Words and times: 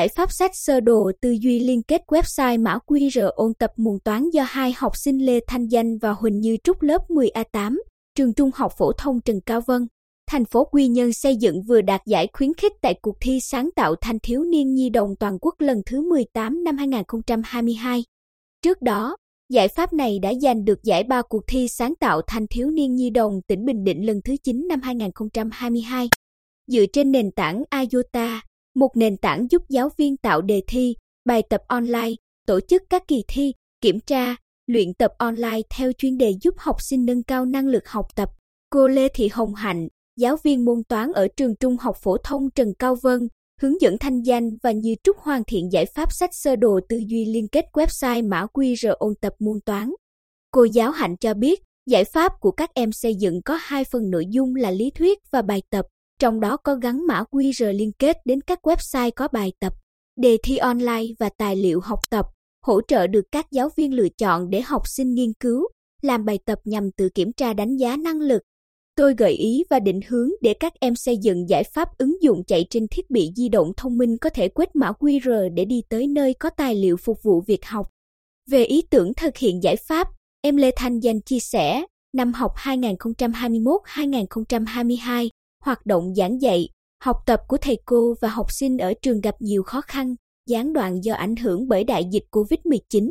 giải 0.00 0.08
pháp 0.08 0.32
sách 0.32 0.50
sơ 0.54 0.80
đồ 0.80 1.12
tư 1.20 1.30
duy 1.40 1.60
liên 1.60 1.82
kết 1.82 2.02
website 2.06 2.62
mã 2.62 2.78
QR 2.86 3.30
ôn 3.30 3.54
tập 3.54 3.70
môn 3.76 3.98
toán 4.04 4.30
do 4.30 4.42
hai 4.48 4.74
học 4.76 4.92
sinh 5.04 5.26
Lê 5.26 5.40
Thanh 5.46 5.66
Danh 5.66 5.98
và 5.98 6.10
Huỳnh 6.12 6.40
Như 6.40 6.56
Trúc 6.64 6.82
lớp 6.82 7.02
10A8, 7.08 7.76
trường 8.14 8.34
Trung 8.34 8.50
học 8.54 8.72
phổ 8.78 8.92
thông 8.92 9.20
Trần 9.20 9.40
Cao 9.46 9.60
Vân, 9.66 9.86
thành 10.30 10.44
phố 10.44 10.64
Quy 10.64 10.88
Nhơn 10.88 11.12
xây 11.12 11.36
dựng 11.36 11.62
vừa 11.68 11.80
đạt 11.80 12.00
giải 12.06 12.28
khuyến 12.32 12.54
khích 12.54 12.72
tại 12.82 12.94
cuộc 13.02 13.16
thi 13.20 13.38
sáng 13.42 13.70
tạo 13.76 13.94
thanh 14.00 14.18
thiếu 14.22 14.44
niên 14.44 14.74
nhi 14.74 14.90
đồng 14.90 15.16
toàn 15.20 15.38
quốc 15.40 15.54
lần 15.58 15.82
thứ 15.86 16.10
18 16.10 16.64
năm 16.64 16.76
2022. 16.76 18.04
Trước 18.62 18.82
đó, 18.82 19.16
giải 19.52 19.68
pháp 19.68 19.92
này 19.92 20.18
đã 20.18 20.32
giành 20.42 20.64
được 20.64 20.82
giải 20.82 21.04
ba 21.04 21.22
cuộc 21.22 21.42
thi 21.46 21.66
sáng 21.68 21.94
tạo 22.00 22.20
thanh 22.26 22.46
thiếu 22.46 22.70
niên 22.70 22.94
nhi 22.94 23.10
đồng 23.10 23.40
tỉnh 23.48 23.64
Bình 23.64 23.84
Định 23.84 24.06
lần 24.06 24.20
thứ 24.24 24.36
9 24.44 24.68
năm 24.68 24.80
2022. 24.82 26.08
Dựa 26.66 26.84
trên 26.92 27.12
nền 27.12 27.30
tảng 27.30 27.62
IOTA, 27.70 28.40
một 28.74 28.96
nền 28.96 29.16
tảng 29.16 29.46
giúp 29.50 29.62
giáo 29.68 29.88
viên 29.96 30.16
tạo 30.16 30.42
đề 30.42 30.62
thi, 30.66 30.94
bài 31.24 31.42
tập 31.50 31.60
online, 31.68 32.10
tổ 32.46 32.60
chức 32.60 32.82
các 32.90 33.02
kỳ 33.08 33.24
thi, 33.28 33.52
kiểm 33.80 34.00
tra, 34.06 34.36
luyện 34.66 34.94
tập 34.94 35.10
online 35.18 35.60
theo 35.70 35.92
chuyên 35.98 36.18
đề 36.18 36.34
giúp 36.40 36.54
học 36.58 36.76
sinh 36.80 37.04
nâng 37.04 37.22
cao 37.22 37.44
năng 37.44 37.66
lực 37.66 37.88
học 37.88 38.06
tập. 38.14 38.28
Cô 38.70 38.88
Lê 38.88 39.08
Thị 39.08 39.28
Hồng 39.32 39.54
Hạnh, 39.54 39.88
giáo 40.16 40.36
viên 40.42 40.64
môn 40.64 40.82
toán 40.88 41.12
ở 41.12 41.28
trường 41.36 41.56
Trung 41.56 41.76
học 41.76 41.96
phổ 42.02 42.16
thông 42.16 42.50
Trần 42.54 42.74
Cao 42.78 42.96
Vân, 43.02 43.28
hướng 43.60 43.80
dẫn 43.80 43.98
thanh 43.98 44.22
danh 44.22 44.50
và 44.62 44.72
Như 44.72 44.94
Trúc 45.04 45.16
hoàn 45.18 45.44
thiện 45.44 45.72
giải 45.72 45.86
pháp 45.86 46.12
sách 46.12 46.30
sơ 46.32 46.56
đồ 46.56 46.80
tư 46.88 47.00
duy 47.06 47.24
liên 47.24 47.48
kết 47.48 47.64
website 47.72 48.28
mã 48.28 48.46
QR 48.52 48.94
ôn 48.98 49.14
tập 49.20 49.32
môn 49.38 49.60
toán. 49.66 49.90
Cô 50.50 50.64
giáo 50.64 50.90
Hạnh 50.90 51.16
cho 51.20 51.34
biết, 51.34 51.60
giải 51.86 52.04
pháp 52.04 52.32
của 52.40 52.50
các 52.50 52.70
em 52.74 52.92
xây 52.92 53.14
dựng 53.14 53.42
có 53.42 53.58
hai 53.60 53.84
phần 53.84 54.10
nội 54.10 54.26
dung 54.30 54.54
là 54.54 54.70
lý 54.70 54.90
thuyết 54.90 55.18
và 55.30 55.42
bài 55.42 55.62
tập, 55.70 55.86
trong 56.20 56.40
đó 56.40 56.56
có 56.56 56.74
gắn 56.74 57.06
mã 57.06 57.24
QR 57.30 57.72
liên 57.72 57.92
kết 57.92 58.16
đến 58.24 58.40
các 58.40 58.58
website 58.62 59.10
có 59.16 59.28
bài 59.32 59.52
tập, 59.60 59.72
đề 60.16 60.36
thi 60.42 60.56
online 60.56 61.04
và 61.18 61.30
tài 61.38 61.56
liệu 61.56 61.80
học 61.80 61.98
tập, 62.10 62.26
hỗ 62.66 62.80
trợ 62.88 63.06
được 63.06 63.24
các 63.32 63.46
giáo 63.50 63.68
viên 63.76 63.94
lựa 63.94 64.08
chọn 64.08 64.50
để 64.50 64.60
học 64.60 64.82
sinh 64.88 65.14
nghiên 65.14 65.32
cứu, 65.40 65.68
làm 66.02 66.24
bài 66.24 66.38
tập 66.44 66.58
nhằm 66.64 66.90
tự 66.96 67.08
kiểm 67.08 67.32
tra 67.32 67.52
đánh 67.52 67.76
giá 67.76 67.96
năng 67.96 68.20
lực. 68.20 68.42
Tôi 68.96 69.14
gợi 69.18 69.32
ý 69.32 69.64
và 69.70 69.80
định 69.80 70.00
hướng 70.08 70.30
để 70.42 70.54
các 70.54 70.72
em 70.80 70.96
xây 70.96 71.16
dựng 71.16 71.48
giải 71.48 71.64
pháp 71.64 71.88
ứng 71.98 72.22
dụng 72.22 72.44
chạy 72.46 72.66
trên 72.70 72.88
thiết 72.88 73.10
bị 73.10 73.32
di 73.36 73.48
động 73.48 73.72
thông 73.76 73.98
minh 73.98 74.18
có 74.18 74.30
thể 74.30 74.48
quét 74.48 74.76
mã 74.76 74.92
QR 74.92 75.54
để 75.54 75.64
đi 75.64 75.82
tới 75.88 76.06
nơi 76.06 76.34
có 76.34 76.50
tài 76.50 76.74
liệu 76.74 76.96
phục 76.96 77.22
vụ 77.22 77.40
việc 77.46 77.66
học. 77.66 77.90
Về 78.50 78.64
ý 78.64 78.82
tưởng 78.90 79.14
thực 79.14 79.36
hiện 79.36 79.62
giải 79.62 79.76
pháp, 79.76 80.08
em 80.42 80.56
Lê 80.56 80.70
Thanh 80.76 81.00
Danh 81.00 81.20
chia 81.20 81.40
sẻ, 81.40 81.84
năm 82.12 82.32
học 82.32 82.52
2021-2022, 82.56 85.28
hoạt 85.64 85.86
động 85.86 86.14
giảng 86.14 86.40
dạy, 86.40 86.68
học 87.02 87.16
tập 87.26 87.40
của 87.48 87.56
thầy 87.56 87.78
cô 87.84 88.14
và 88.20 88.28
học 88.28 88.46
sinh 88.50 88.78
ở 88.78 88.92
trường 89.02 89.20
gặp 89.20 89.34
nhiều 89.40 89.62
khó 89.62 89.80
khăn, 89.80 90.14
gián 90.46 90.72
đoạn 90.72 91.04
do 91.04 91.14
ảnh 91.14 91.36
hưởng 91.36 91.68
bởi 91.68 91.84
đại 91.84 92.04
dịch 92.12 92.24
COVID-19. 92.30 93.10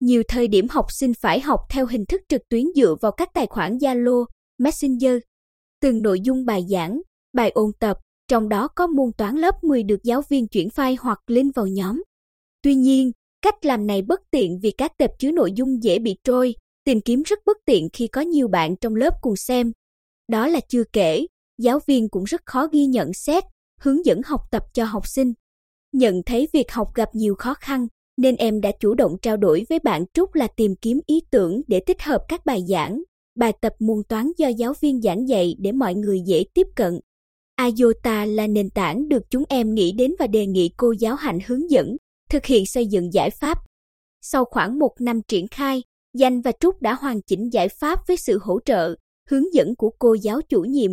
Nhiều 0.00 0.22
thời 0.28 0.48
điểm 0.48 0.66
học 0.70 0.86
sinh 0.88 1.12
phải 1.20 1.40
học 1.40 1.60
theo 1.70 1.86
hình 1.86 2.04
thức 2.06 2.20
trực 2.28 2.42
tuyến 2.48 2.64
dựa 2.74 2.94
vào 3.00 3.12
các 3.12 3.28
tài 3.34 3.46
khoản 3.46 3.76
Zalo, 3.76 4.24
Messenger. 4.58 5.16
Từng 5.80 6.02
nội 6.02 6.20
dung 6.20 6.44
bài 6.44 6.64
giảng, 6.68 7.00
bài 7.32 7.50
ôn 7.50 7.70
tập, 7.80 7.96
trong 8.28 8.48
đó 8.48 8.68
có 8.68 8.86
môn 8.86 9.12
toán 9.18 9.36
lớp 9.36 9.64
10 9.64 9.82
được 9.82 10.02
giáo 10.04 10.22
viên 10.28 10.48
chuyển 10.48 10.68
file 10.68 10.96
hoặc 11.00 11.18
link 11.26 11.54
vào 11.54 11.66
nhóm. 11.66 12.02
Tuy 12.62 12.74
nhiên, 12.74 13.12
cách 13.42 13.64
làm 13.64 13.86
này 13.86 14.02
bất 14.02 14.20
tiện 14.30 14.58
vì 14.62 14.70
các 14.70 14.92
tệp 14.98 15.10
chứa 15.18 15.30
nội 15.30 15.52
dung 15.52 15.82
dễ 15.82 15.98
bị 15.98 16.16
trôi, 16.24 16.54
tìm 16.84 17.00
kiếm 17.00 17.22
rất 17.22 17.38
bất 17.46 17.56
tiện 17.64 17.88
khi 17.92 18.06
có 18.06 18.20
nhiều 18.20 18.48
bạn 18.48 18.76
trong 18.76 18.94
lớp 18.94 19.14
cùng 19.20 19.36
xem. 19.36 19.72
Đó 20.28 20.48
là 20.48 20.60
chưa 20.68 20.84
kể, 20.92 21.26
giáo 21.58 21.78
viên 21.86 22.08
cũng 22.08 22.24
rất 22.24 22.40
khó 22.46 22.68
ghi 22.72 22.86
nhận 22.86 23.12
xét, 23.12 23.44
hướng 23.80 24.06
dẫn 24.06 24.20
học 24.24 24.40
tập 24.50 24.62
cho 24.74 24.84
học 24.84 25.06
sinh. 25.06 25.32
Nhận 25.92 26.22
thấy 26.26 26.48
việc 26.52 26.72
học 26.72 26.88
gặp 26.94 27.08
nhiều 27.14 27.34
khó 27.34 27.54
khăn, 27.54 27.86
nên 28.16 28.36
em 28.36 28.60
đã 28.60 28.72
chủ 28.80 28.94
động 28.94 29.16
trao 29.22 29.36
đổi 29.36 29.66
với 29.68 29.78
bạn 29.78 30.04
Trúc 30.14 30.34
là 30.34 30.48
tìm 30.56 30.74
kiếm 30.76 31.00
ý 31.06 31.20
tưởng 31.30 31.62
để 31.66 31.80
tích 31.86 32.02
hợp 32.02 32.22
các 32.28 32.46
bài 32.46 32.64
giảng, 32.68 33.02
bài 33.38 33.52
tập 33.60 33.72
môn 33.78 34.02
toán 34.08 34.32
do 34.36 34.48
giáo 34.48 34.74
viên 34.80 35.00
giảng 35.02 35.28
dạy 35.28 35.54
để 35.58 35.72
mọi 35.72 35.94
người 35.94 36.20
dễ 36.26 36.44
tiếp 36.54 36.66
cận. 36.76 37.00
IOTA 37.60 38.24
là 38.24 38.46
nền 38.46 38.70
tảng 38.70 39.08
được 39.08 39.22
chúng 39.30 39.44
em 39.48 39.74
nghĩ 39.74 39.92
đến 39.92 40.14
và 40.18 40.26
đề 40.26 40.46
nghị 40.46 40.70
cô 40.76 40.92
giáo 40.92 41.14
hạnh 41.14 41.38
hướng 41.46 41.70
dẫn, 41.70 41.96
thực 42.30 42.44
hiện 42.44 42.66
xây 42.66 42.86
dựng 42.86 43.12
giải 43.12 43.30
pháp. 43.30 43.58
Sau 44.22 44.44
khoảng 44.44 44.78
một 44.78 44.92
năm 45.00 45.20
triển 45.28 45.48
khai, 45.48 45.82
Danh 46.14 46.40
và 46.40 46.52
Trúc 46.60 46.82
đã 46.82 46.94
hoàn 46.94 47.22
chỉnh 47.22 47.52
giải 47.52 47.68
pháp 47.68 47.98
với 48.08 48.16
sự 48.16 48.38
hỗ 48.42 48.58
trợ, 48.64 48.94
hướng 49.28 49.54
dẫn 49.54 49.76
của 49.76 49.90
cô 49.98 50.14
giáo 50.14 50.40
chủ 50.48 50.62
nhiệm. 50.62 50.90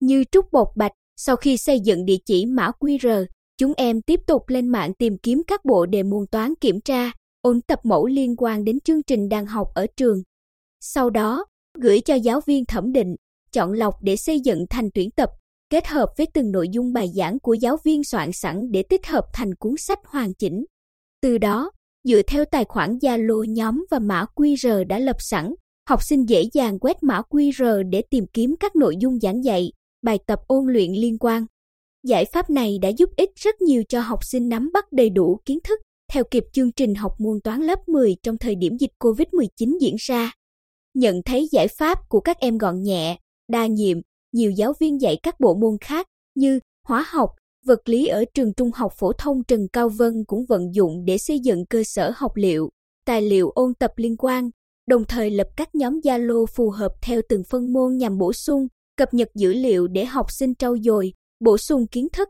Như 0.00 0.24
Trúc 0.32 0.52
Bột 0.52 0.68
Bạch, 0.76 0.92
sau 1.16 1.36
khi 1.36 1.56
xây 1.56 1.80
dựng 1.80 2.04
địa 2.04 2.18
chỉ 2.26 2.46
mã 2.46 2.70
QR, 2.80 3.24
chúng 3.58 3.72
em 3.76 4.02
tiếp 4.02 4.20
tục 4.26 4.42
lên 4.48 4.68
mạng 4.68 4.94
tìm 4.94 5.18
kiếm 5.18 5.42
các 5.46 5.64
bộ 5.64 5.86
đề 5.86 6.02
môn 6.02 6.26
toán 6.30 6.54
kiểm 6.60 6.80
tra, 6.80 7.12
ôn 7.40 7.60
tập 7.60 7.78
mẫu 7.82 8.06
liên 8.06 8.34
quan 8.38 8.64
đến 8.64 8.80
chương 8.80 9.02
trình 9.02 9.28
đang 9.28 9.46
học 9.46 9.68
ở 9.74 9.86
trường. 9.96 10.22
Sau 10.80 11.10
đó, 11.10 11.44
gửi 11.80 12.00
cho 12.00 12.14
giáo 12.14 12.40
viên 12.46 12.64
thẩm 12.64 12.92
định, 12.92 13.16
chọn 13.52 13.72
lọc 13.72 13.94
để 14.02 14.16
xây 14.16 14.40
dựng 14.40 14.66
thành 14.70 14.88
tuyển 14.94 15.10
tập, 15.10 15.30
kết 15.70 15.86
hợp 15.86 16.08
với 16.16 16.26
từng 16.34 16.52
nội 16.52 16.68
dung 16.68 16.92
bài 16.92 17.08
giảng 17.14 17.38
của 17.38 17.54
giáo 17.54 17.76
viên 17.84 18.04
soạn 18.04 18.30
sẵn 18.32 18.70
để 18.70 18.82
tích 18.82 19.06
hợp 19.06 19.24
thành 19.32 19.54
cuốn 19.54 19.74
sách 19.78 19.98
hoàn 20.06 20.34
chỉnh. 20.34 20.64
Từ 21.22 21.38
đó, 21.38 21.70
dựa 22.04 22.22
theo 22.26 22.44
tài 22.44 22.64
khoản 22.64 22.98
Zalo 22.98 23.44
nhóm 23.44 23.84
và 23.90 23.98
mã 23.98 24.24
QR 24.34 24.86
đã 24.86 24.98
lập 24.98 25.16
sẵn, 25.18 25.54
học 25.88 26.02
sinh 26.02 26.28
dễ 26.28 26.42
dàng 26.52 26.78
quét 26.78 27.02
mã 27.02 27.22
QR 27.30 27.90
để 27.90 28.02
tìm 28.10 28.24
kiếm 28.32 28.54
các 28.60 28.76
nội 28.76 28.96
dung 29.00 29.20
giảng 29.20 29.44
dạy, 29.44 29.70
bài 30.04 30.18
tập 30.26 30.38
ôn 30.46 30.66
luyện 30.66 30.92
liên 30.92 31.18
quan. 31.18 31.46
Giải 32.02 32.24
pháp 32.24 32.50
này 32.50 32.78
đã 32.82 32.88
giúp 32.88 33.10
ích 33.16 33.30
rất 33.36 33.60
nhiều 33.60 33.82
cho 33.88 34.00
học 34.00 34.24
sinh 34.24 34.48
nắm 34.48 34.70
bắt 34.72 34.92
đầy 34.92 35.10
đủ 35.10 35.40
kiến 35.44 35.58
thức 35.64 35.80
theo 36.12 36.24
kịp 36.30 36.44
chương 36.52 36.72
trình 36.72 36.94
học 36.94 37.12
môn 37.18 37.40
toán 37.44 37.60
lớp 37.60 37.88
10 37.88 38.16
trong 38.22 38.38
thời 38.38 38.54
điểm 38.54 38.76
dịch 38.80 38.90
COVID-19 38.98 39.78
diễn 39.80 39.94
ra. 39.98 40.32
Nhận 40.94 41.22
thấy 41.22 41.48
giải 41.52 41.68
pháp 41.68 41.98
của 42.08 42.20
các 42.20 42.38
em 42.38 42.58
gọn 42.58 42.82
nhẹ, 42.82 43.18
đa 43.48 43.66
nhiệm, 43.66 43.98
nhiều 44.32 44.50
giáo 44.50 44.72
viên 44.80 45.00
dạy 45.00 45.16
các 45.22 45.40
bộ 45.40 45.54
môn 45.54 45.76
khác 45.80 46.06
như 46.34 46.60
hóa 46.86 47.04
học, 47.08 47.30
vật 47.66 47.88
lý 47.88 48.06
ở 48.06 48.24
trường 48.34 48.54
Trung 48.54 48.70
học 48.74 48.92
phổ 48.98 49.12
thông 49.12 49.44
Trần 49.44 49.68
Cao 49.72 49.88
Vân 49.88 50.24
cũng 50.26 50.44
vận 50.48 50.74
dụng 50.74 51.04
để 51.04 51.18
xây 51.18 51.38
dựng 51.38 51.66
cơ 51.66 51.82
sở 51.84 52.12
học 52.16 52.32
liệu, 52.34 52.68
tài 53.06 53.22
liệu 53.22 53.50
ôn 53.50 53.74
tập 53.74 53.90
liên 53.96 54.16
quan, 54.16 54.50
đồng 54.88 55.04
thời 55.04 55.30
lập 55.30 55.46
các 55.56 55.74
nhóm 55.74 56.00
Zalo 56.00 56.46
phù 56.46 56.70
hợp 56.70 56.92
theo 57.02 57.20
từng 57.28 57.42
phân 57.50 57.72
môn 57.72 57.96
nhằm 57.96 58.18
bổ 58.18 58.32
sung, 58.32 58.66
cập 58.96 59.14
nhật 59.14 59.28
dữ 59.34 59.52
liệu 59.52 59.86
để 59.86 60.04
học 60.04 60.26
sinh 60.30 60.54
trau 60.54 60.76
dồi, 60.82 61.12
bổ 61.40 61.58
sung 61.58 61.86
kiến 61.86 62.08
thức, 62.12 62.28